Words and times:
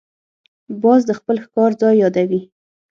باز 0.81 1.01
د 1.07 1.11
خپل 1.19 1.35
ښکار 1.45 1.71
ځای 1.81 1.95
یادوي 2.03 2.41